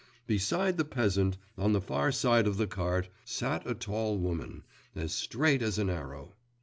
[0.25, 4.63] Beside the peasant, on the far side of the cart, sat a tall woman,
[4.95, 6.33] as straight as an arrow.